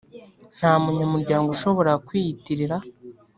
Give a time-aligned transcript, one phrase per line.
[0.57, 2.77] nta munyamuryango ushobora kwiyitirira